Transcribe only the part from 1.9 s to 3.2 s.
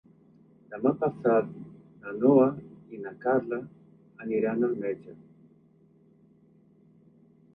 na Noa i na